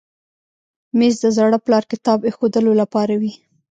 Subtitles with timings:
[0.97, 3.33] مېز د زاړه پلار کتاب ایښودلو لپاره وي.